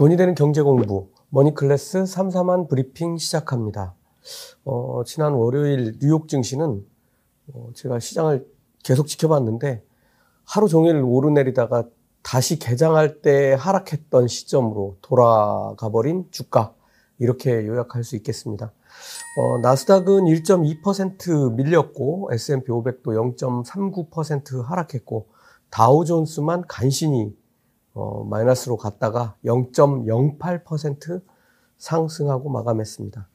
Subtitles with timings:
[0.00, 3.94] 돈이 되는 경제 공부 머니클래스 3사만 브리핑 시작합니다.
[4.64, 6.82] 어, 지난 월요일 뉴욕 증시는
[7.52, 8.48] 어, 제가 시장을
[8.82, 9.84] 계속 지켜봤는데
[10.46, 11.84] 하루 종일 오르내리다가
[12.22, 16.72] 다시 개장할 때 하락했던 시점으로 돌아가 버린 주가
[17.18, 18.72] 이렇게 요약할 수 있겠습니다.
[19.36, 25.26] 어, 나스닥은 1.2% 밀렸고 S&P 500도 0.39% 하락했고
[25.68, 27.38] 다우존스만 간신히
[27.94, 31.22] 어, 마이너스로 갔다가 0.08%
[31.78, 33.28] 상승하고 마감했습니다.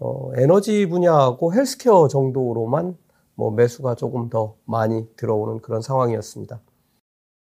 [0.00, 2.96] 어, 에너지 분야하고 헬스케어 정도로만
[3.34, 6.60] 뭐 매수가 조금 더 많이 들어오는 그런 상황이었습니다.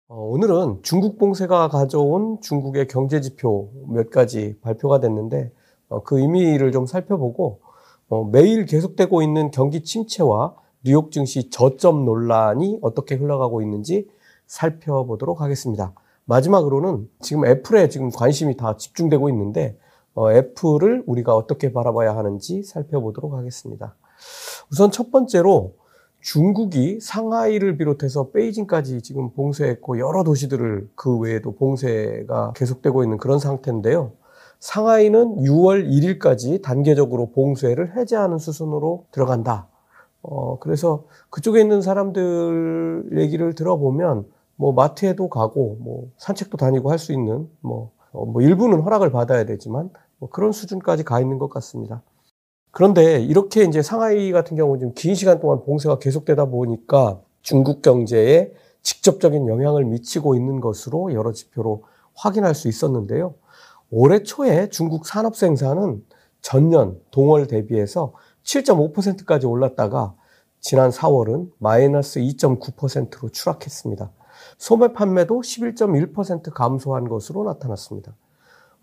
[0.10, 5.52] 어, 오늘은 중국 봉쇄가 가져온 중국의 경제 지표 몇 가지 발표가 됐는데
[5.90, 7.62] 어, 그 의미를 좀 살펴보고
[8.10, 14.10] 어, 매일 계속되고 있는 경기 침체와 뉴욕 증시 저점 논란이 어떻게 흘러가고 있는지
[14.48, 15.94] 살펴보도록 하겠습니다.
[16.26, 19.78] 마지막으로는 지금 애플에 지금 관심이 다 집중되고 있는데
[20.14, 23.96] 어, 애플을 우리가 어떻게 바라봐야 하는지 살펴보도록 하겠습니다.
[24.72, 25.76] 우선 첫 번째로
[26.22, 34.12] 중국이 상하이를 비롯해서 베이징까지 지금 봉쇄했고 여러 도시들을 그 외에도 봉쇄가 계속되고 있는 그런 상태인데요.
[34.60, 39.68] 상하이는 6월 1일까지 단계적으로 봉쇄를 해제하는 수순으로 들어간다.
[40.22, 44.26] 어, 그래서 그쪽에 있는 사람들 얘기를 들어보면
[44.62, 49.44] 뭐 마트에도 가고 뭐 산책도 다니고 할 수 있는 뭐, 어, 뭐 일부는 허락을 받아야
[49.44, 52.04] 되지만 뭐 그런 수준까지 가 있는 것 같습니다.
[52.70, 58.54] 그런데 이렇게 이제 상하이 같은 경우는 좀긴 시간 동안 봉쇄가 계속되다 보니까 중국 경제에
[58.84, 63.34] 직접적인 영향을 미치고 있는 것으로 여러 지표로 확인할 수 있었는데요.
[63.90, 66.06] 올해 초에 중국 산업 생산은
[66.42, 70.14] 전년 동월 대비해서 7.5%까지 올랐다가
[70.60, 74.12] 지난 4월은 마이너스 2.9%로 추락했습니다.
[74.62, 78.14] 소매 판매도 11.1% 감소한 것으로 나타났습니다.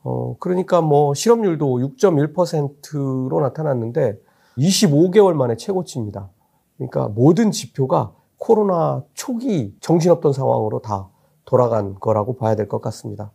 [0.02, 4.18] 어, 그러니까 뭐 실업률도 6.1%로 나타났는데
[4.58, 6.30] 25개월 만에 최고치입니다.
[6.76, 11.10] 그러니까 모든 지표가 코로나 초기 정신없던 상황으로 다
[11.44, 13.30] 돌아간 거라고 봐야 될 것 같습니다.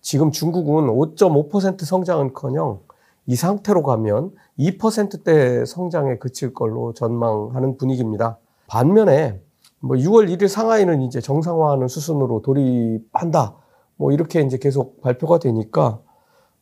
[0.00, 2.80] 지금 중국은 5.5% 성장은 커녕
[3.26, 8.38] 이 상태로 가면 2%대 성장에 그칠 걸로 전망하는 분위기입니다.
[8.68, 9.43] 반면에
[9.84, 13.54] 뭐 6월 1일 상하이는 이제 정상화하는 수순으로 돌입한다.
[13.96, 16.00] 뭐 이렇게 이제 계속 발표가 되니까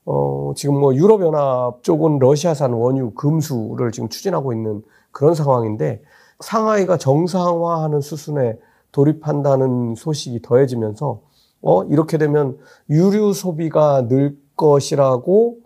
[0.05, 6.03] 어 지금 뭐 유럽 연합 쪽은 러시아산 원유 금수를 지금 추진하고 있는 그런 상황인데
[6.41, 8.59] 상하이가 정상화하는 수순에
[8.91, 11.21] 돌입한다는 소식이 더해지면서
[11.63, 12.59] 어 이렇게 되면
[12.91, 15.59] 유류 소비가 늘 것이라고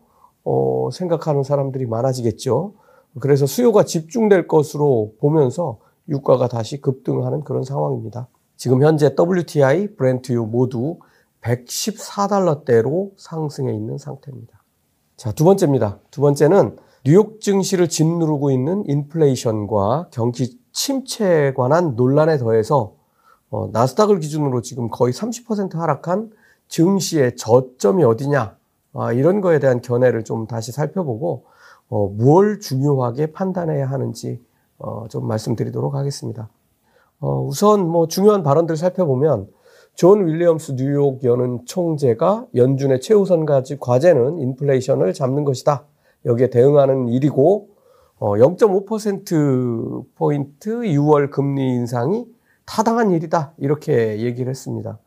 [0.45, 2.75] 어 생각하는 사람들이 많아지겠죠.
[3.19, 5.79] 그래서 수요가 집중될 것으로 보면서
[6.09, 8.29] 유가가 다시 급등하는 그런 상황입니다.
[8.57, 10.99] 지금 현재 WTI, 브렌트유 모두
[11.43, 14.63] 114달러대로 상승해 있는 상태입니다.
[15.17, 15.99] 자, 두 번째입니다.
[16.11, 22.95] 두 번째는 뉴욕 증시를 짓누르고 있는 인플레이션과 경기 침체에 관한 논란에 더해서
[23.49, 26.33] 어, 나스닥을 기준으로 지금 거의 30% 하락한
[26.69, 28.57] 증시의 저점이 어디냐
[28.95, 31.45] 아, 이런 거에 대한 견해를 좀 다시 살펴보고
[31.89, 34.45] 어, 무엇 중요하게 판단해야 하는지
[34.79, 36.51] 어, 좀 말씀드리도록 하겠습니다.
[37.21, 39.49] 어, 우선 뭐 중요한 발언들 살펴보면
[39.95, 45.87] 존 윌리엄스 뉴욕 연은 총재가 연준의 최우선 가지 과제는 인플레이션을 잡는 것이다.
[46.27, 47.71] 여기에 대응하는 일이고
[48.19, 52.27] 어, 0.5%포인트 6월 금리 인상이
[52.67, 53.55] 타당한 일이다.
[53.59, 54.99] 이렇게 얘기를 했습니다.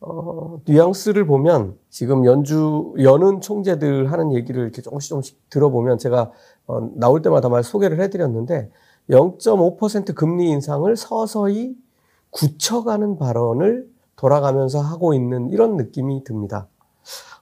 [0.00, 6.30] 어, 뉘앙스를 보면 지금 연주, 연은 총재들 하는 얘기를 이렇게 조금씩 조금씩 들어보면 제가
[6.66, 8.70] 어, 나올 때마다 말 소개를 해드렸는데
[9.10, 11.76] 0.5% 금리 인상을 서서히
[12.30, 16.68] 굳혀가는 발언을 돌아가면서 하고 있는 이런 느낌이 듭니다.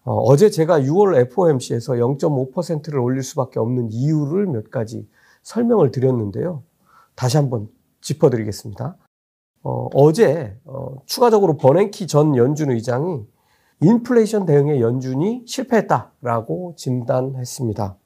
[0.04, 5.08] 어, 제 제가 6월 FOMC에서 0.5%를 올릴 수밖에 없는 이유를 몇 가지
[5.42, 6.62] 설명을 드렸는데요.
[7.14, 7.68] 다시 한번
[8.00, 8.96] 짚어드리겠습니다.
[9.62, 13.24] 어, 제 어, 추가적으로 버냉키 전 연준 의장이
[13.80, 17.96] 인플레이션 대응에 연준이 실패했다라고 진단했습니다.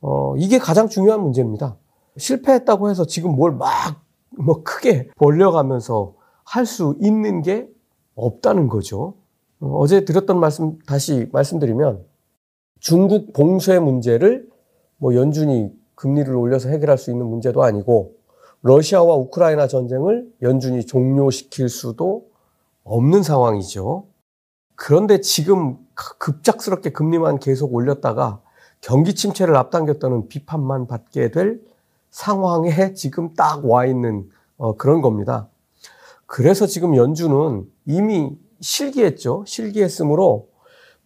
[0.00, 1.76] 어, 이게 가장 중요한 문제입니다.
[2.16, 4.02] 실패했다고 해서 지금 뭘 막
[4.38, 6.14] 뭐 크게 벌려가면서
[6.44, 7.68] 할 수 있는 게
[8.14, 9.14] 없다는 거죠.
[9.60, 12.04] 어, 어제 드렸던 말씀 다시 말씀드리면
[12.80, 14.48] 중국 봉쇄 문제를
[14.96, 18.14] 뭐 연준이 금리를 올려서 해결할 수 있는 문제도 아니고
[18.62, 22.26] 러시아와 우크라이나 전쟁을 연준이 종료시킬 수도
[22.84, 24.06] 없는 상황이죠.
[24.74, 28.40] 그런데 지금 급작스럽게 금리만 계속 올렸다가
[28.80, 31.60] 경기 침체를 앞당겼다는 비판만 받게 될
[32.12, 35.48] 상황에 지금 딱 와 있는 어, 그런 겁니다.
[36.26, 38.30] 그래서 지금 연준은 이미
[38.60, 39.42] 실기했죠.
[39.46, 40.48] 실기했으므로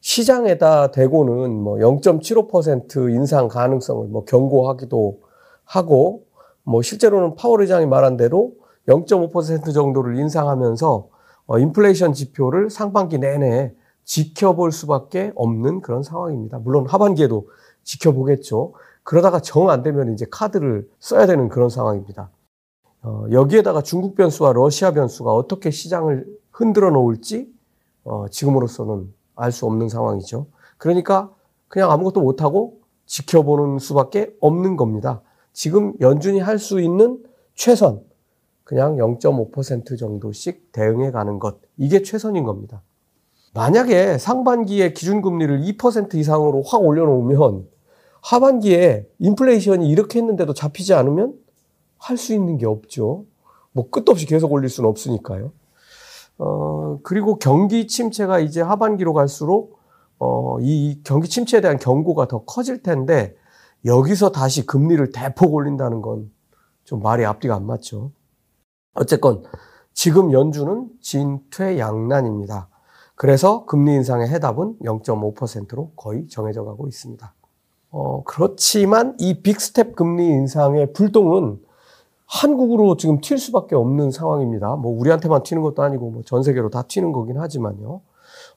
[0.00, 5.20] 시장에다 대고는 뭐 0.75% 인상 가능성을 뭐 경고하기도
[5.64, 6.24] 하고
[6.64, 8.52] 뭐 실제로는 파월 의장이 말한 대로
[8.88, 11.08] 0.5% 정도를 인상하면서
[11.46, 13.72] 어, 인플레이션 지표를 상반기 내내
[14.04, 16.58] 지켜볼 수밖에 없는 그런 상황입니다.
[16.58, 17.48] 물론 하반기에도
[17.82, 18.74] 지켜보겠죠.
[19.06, 22.28] 그러다가 정 안 되면 이제 카드를 써야 되는 그런 상황입니다.
[23.02, 27.48] 어, 여기에다가 중국 변수와 러시아 변수가 어떻게 시장을 흔들어 놓을지
[28.02, 30.48] 어, 지금으로서는 알 수 없는 상황이죠.
[30.76, 31.32] 그러니까
[31.68, 35.22] 그냥 아무것도 못하고 지켜보는 수밖에 없는 겁니다.
[35.52, 37.22] 지금 연준이 할 수 있는
[37.54, 38.02] 최선,
[38.64, 41.58] 그냥 0.5% 정도씩 대응해 가는 것.
[41.76, 42.82] 이게 최선인 겁니다.
[43.54, 47.68] 만약에 상반기에 기준금리를 2% 이상으로 확 올려놓으면
[48.30, 51.34] 하반기에 인플레이션이 이렇게 했는데도 잡히지 않으면
[51.98, 53.24] 할 수 있는 게 없죠.
[53.72, 55.52] 뭐 끝도 없이 계속 올릴 수는 없으니까요.
[56.38, 59.78] 어, 그리고 경기 침체가 이제 하반기로 갈수록
[60.18, 63.36] 어, 이 경기 침체에 대한 경고가 더 커질 텐데
[63.84, 66.36] 여기서 다시 금리를 대폭 올린다는 건
[66.86, 68.12] 좀 말이 앞뒤가 안 맞죠.
[68.94, 69.42] 어쨌건
[69.92, 72.68] 지금 연준은 진퇴양난입니다.
[73.16, 77.34] 그래서 금리 인상의 해답은 0.5%로 거의 정해져 가고 있습니다.
[77.98, 81.58] 어, 그렇지만 이 빅스텝 금리 인상의 불똥은
[82.26, 84.76] 한국으로 지금 튈 수밖에 없는 상황입니다.
[84.76, 88.02] 뭐 우리한테만 튀는 것도 아니고 뭐 전 세계로 다 튀는 거긴 하지만요.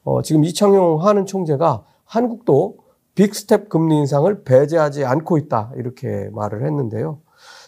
[0.04, 2.80] 어, 지금 이창용 한은 총재가 한국도
[3.16, 7.20] 빅스텝 금리 인상을 배제하지 않고 있다 이렇게 말을 했는데요.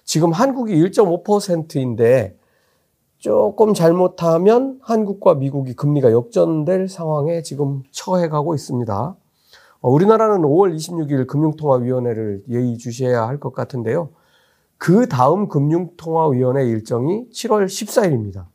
[0.03, 2.37] 지금 한국이 1.5%인데
[3.17, 9.15] 조금 잘못하면 한국과 미국이 금리가 역전될 상황에 지금 처해가고 있습니다.
[9.81, 14.09] 어, 우리나라는 5월 26일 금융통화위원회를 예의주시해야 할 것 같은데요.
[14.77, 18.45] 그 다음 금융통화위원회 일정이 7월 14일입니다.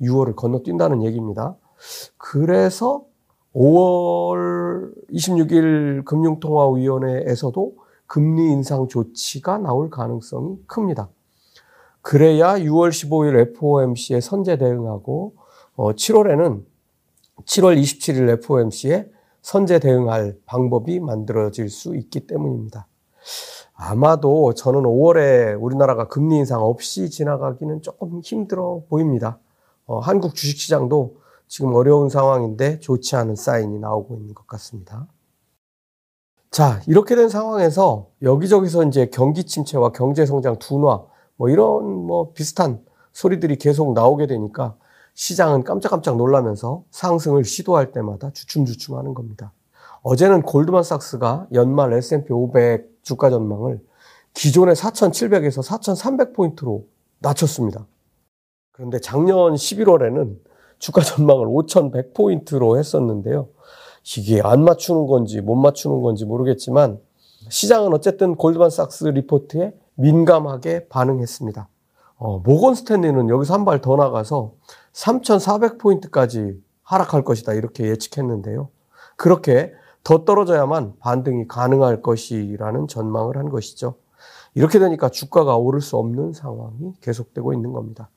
[0.00, 1.56] 6월을 건너뛴다는 얘기입니다.
[2.16, 3.02] 그래서
[3.54, 7.74] 5월 26일 금융통화위원회에서도
[8.06, 11.08] 금리 인상 조치가 나올 가능성이 큽니다.
[12.00, 15.34] 그래야 6월 15일 FOMC에 선제 대응하고
[15.76, 16.62] 어, 7월에는
[17.44, 19.10] 7월 27일 FOMC에
[19.48, 22.86] 선제 대응할 방법이 만들어질 수 있기 때문입니다.
[23.72, 29.38] 아마도 저는 5월에 우리나라가 금리 인상 없이 지나가기는 조금 힘들어 보입니다.
[29.86, 31.16] 어, 한국 주식시장도
[31.46, 35.06] 지금 어려운 상황인데 좋지 않은 사인이 나오고 있는 것 같습니다.
[36.50, 41.06] 자, 이렇게 된 상황에서 여기저기서 이제 경기 침체와 경제 성장 둔화
[41.36, 42.84] 뭐 이런 뭐 비슷한
[43.14, 44.76] 소리들이 계속 나오게 되니까
[45.22, 49.52] 시장은 깜짝깜짝 놀라면서 상승을 시도할 때마다 주춤주춤 하는 겁니다.
[50.02, 53.80] 어제는 골드만삭스가 연말 S&P 500 주가 전망을
[54.34, 56.84] 기존의 4,700에서 4,300포인트로
[57.18, 57.84] 낮췄습니다.
[58.70, 60.36] 그런데 작년 11월에는
[60.78, 63.48] 주가 전망을 5,100포인트로 했었는데요.
[64.16, 67.00] 이게 안 맞추는 건지 못 맞추는 건지 모르겠지만
[67.48, 71.68] 시장은 어쨌든 골드만삭스 리포트에 민감하게 반응했습니다.
[72.20, 74.52] 어, 모건 스탠리는 여기서 한 발 더 나가서
[74.92, 78.68] 3,400포인트까지 하락할 것이다 이렇게 예측했는데요.
[79.16, 79.72] 그렇게
[80.04, 83.94] 더 떨어져야만 반등이 가능할 것이라는 전망을 한 것이죠.
[84.54, 88.08] 이렇게 되니까 주가가 오를 수 없는 상황이 계속되고 있는 겁니다.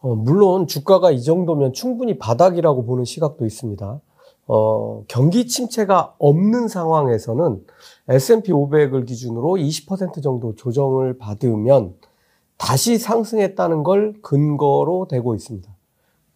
[0.00, 4.00] 어, 물론 주가가 이 정도면 충분히 바닥이라고 보는 시각도 있습니다.
[4.46, 7.64] 어, 경기 침체가 없는 상황에서는
[8.08, 11.94] S&P 500을 기준으로 20% 정도 조정을 받으면
[12.58, 15.73] 다시 상승했다는 걸 근거로 되고 있습니다.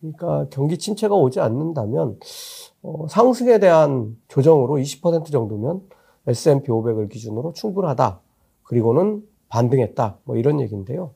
[0.01, 2.19] 그러니까 경기 침체가 오지 않는다면
[2.83, 5.83] 어, 상승에 대한 조정으로 20% 정도면
[6.27, 8.21] S&P 500을 기준으로 충분하다.
[8.63, 10.19] 그리고는 반등했다.
[10.25, 11.13] 뭐 이런 얘기인데요.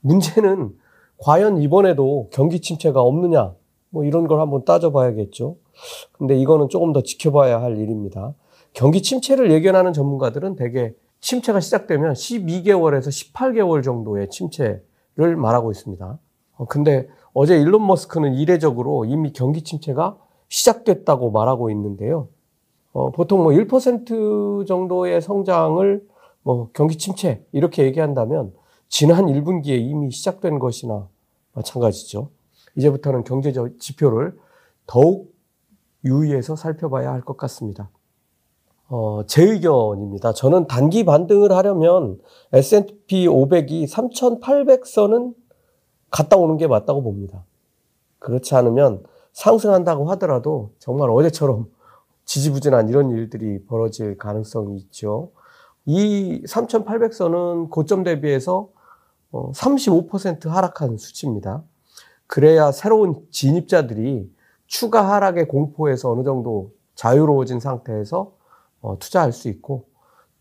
[0.00, 0.74] 문제는
[1.18, 3.54] 과연 이번에도 경기 침체가 없느냐?
[3.90, 5.56] 뭐 이런 걸 한번 따져봐야겠죠.
[6.12, 8.34] 근데 이거는 조금 더 지켜봐야 할 일입니다.
[8.72, 16.18] 경기 침체를 예견하는 전문가들은 대개 침체가 시작되면 12개월에서 18개월 정도의 침체를 말하고 있습니다.
[16.56, 20.16] 어, 근데 어제 일론 머스크는 이례적으로 이미 경기 침체가
[20.48, 22.28] 시작됐다고 말하고 있는데요.
[22.92, 26.06] 어, 보통 뭐 1% 정도의 성장을
[26.42, 28.52] 뭐 경기 침체 이렇게 얘기한다면
[28.88, 31.08] 지난 1분기에 이미 시작된 것이나
[31.54, 32.28] 마찬가지죠.
[32.76, 34.38] 이제부터는 경제 지표를
[34.86, 35.32] 더욱
[36.04, 37.90] 유의해서 살펴봐야 할 것 같습니다.
[38.88, 40.34] 어, 제 의견입니다.
[40.34, 42.20] 저는 단기 반등을 하려면
[42.52, 45.34] S&P 500이 3,800선은
[46.14, 47.42] 갔다 오는 게 맞다고 봅니다.
[48.20, 49.02] 그렇지 않으면
[49.32, 51.66] 상승한다고 하더라도 정말 어제처럼
[52.24, 55.32] 지지부진한 이런 일들이 벌어질 가능성이 있죠.
[55.84, 58.68] 이 3,800선은 고점 대비해서
[59.32, 61.64] 35% 어, 하락한 수치입니다.
[62.28, 64.32] 그래야 새로운 진입자들이
[64.68, 68.32] 추가 하락의 공포에서 어느 정도 자유로워진 상태에서
[68.80, 69.86] 어, 투자할 수 있고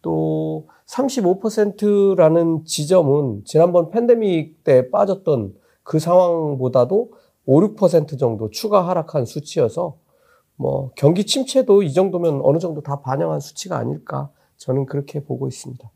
[0.04, 7.12] 또 35%라는 지점은 지난번 팬데믹 때 빠졌던 그 상황보다도
[7.46, 9.98] 5, 6% 정도 추가 하락한 수치여서
[10.56, 15.90] 뭐 경기 침체도 이 정도면 어느 정도 다 반영한 수치가 아닐까 저는 그렇게 보고 있습니다.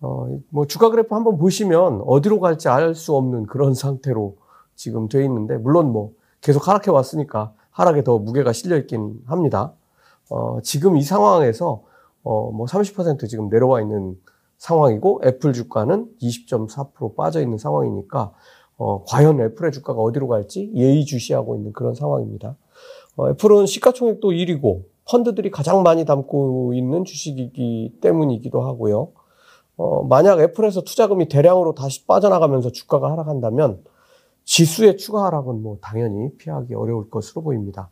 [0.00, 4.36] 어, 뭐 주가 그래프 한번 보시면 어디로 갈지 알 수 없는 그런 상태로
[4.74, 9.74] 지금 되어 있는데 물론 뭐 계속 하락해 왔으니까 하락에 더 무게가 실려 있긴 합니다.
[10.30, 11.82] 어, 지금 이 상황에서
[12.22, 14.16] 어, 뭐 30% 지금 내려와 있는
[14.58, 18.32] 상황이고 애플 주가는 20.4% 빠져 있는 상황이니까
[18.76, 22.56] 어, 과연 애플의 주가가 어디로 갈지 예의주시하고 있는 그런 상황입니다.
[23.16, 29.08] 어, 애플은 시가총액도 1위고 펀드들이 가장 많이 담고 있는 주식이기 때문이기도 하고요.
[29.80, 33.82] 어, 만약 애플에서 투자금이 대량으로 다시 빠져나가면서 주가가 하락한다면
[34.44, 37.88] 지수의 추가 하락은 뭐 당연히 피하기 어려울 것으로 보입니다.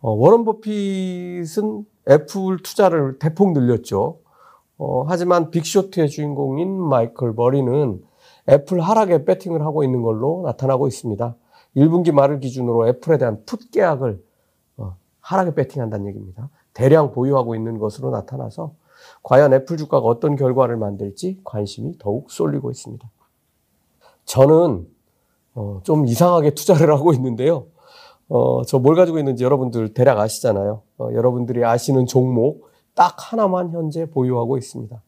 [0.00, 4.20] 어, 워런 버핏은 애플 투자를 대폭 늘렸죠.
[4.78, 8.02] 어, 하지만 빅쇼트의 주인공인 마이클 버리는
[8.48, 11.36] 애플 하락에 배팅을 하고 있는 걸로 나타나고 있습니다.
[11.76, 14.24] 1분기 말을 기준으로 애플에 대한 풋 계약을
[14.78, 16.48] 어, 하락에 배팅한다는 얘기입니다.
[16.72, 18.72] 대량 보유하고 있는 것으로 나타나서
[19.22, 23.08] 과연 애플 주가가 어떤 결과를 만들지 관심이 더욱 쏠리고 있습니다.
[24.24, 24.86] 저는
[25.54, 27.66] 어, 좀 이상하게 투자를 하고 있는데요.
[28.28, 30.82] 어, 저 뭘 가지고 있는지 여러분들 대략 아시잖아요.
[30.98, 35.02] 어, 여러분들이 아시는 종목 딱 하나만 현재 보유하고 있습니다.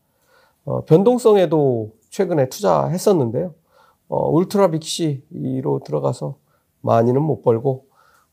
[0.66, 3.54] 어, 변동성에도 최근에 투자했었는데요.
[4.08, 6.36] 어, 울트라 빅시로 들어가서
[6.80, 7.86] 많이는 못 벌고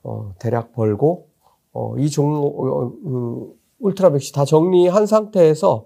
[0.03, 1.27] 어, 대략 벌고
[1.73, 5.85] 어, 이 종목 어, 그 울트라 빅시 다 정리한 상태에서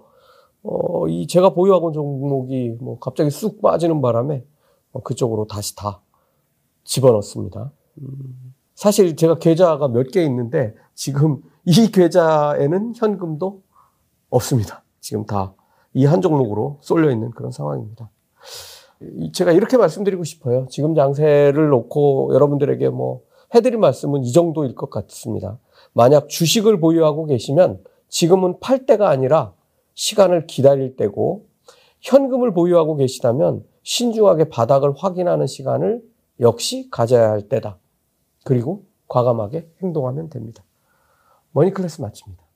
[0.62, 4.44] 어, 이 제가 보유하고 있는 종목이 뭐 갑자기 쑥 빠지는 바람에
[4.92, 6.00] 어, 그쪽으로 다시 다
[6.84, 7.72] 집어넣습니다.
[8.00, 8.54] 음.
[8.74, 13.62] 사실 제가 계좌가 몇 개 있는데 지금 이 계좌에는 현금도
[14.30, 14.84] 없습니다.
[15.00, 15.54] 지금 다
[15.94, 18.10] 이 한 종목으로 쏠려 있는 그런 상황입니다.
[19.32, 20.66] 제가 이렇게 말씀드리고 싶어요.
[20.70, 23.22] 지금 장세를 놓고 여러분들에게 뭐
[23.54, 25.58] 해드릴 말씀은 이 정도일 것 같습니다.
[25.94, 29.52] 만약 주식을 보유하고 계시면 지금은 팔 때가 아니라
[29.94, 31.46] 시간을 기다릴 때고
[32.00, 36.02] 현금을 보유하고 계시다면 신중하게 바닥을 확인하는 시간을
[36.40, 37.78] 역시 가져야 할 때다.
[38.44, 40.62] 그리고 과감하게 행동하면 됩니다.
[41.52, 42.47] 머니클래스 마칩니다.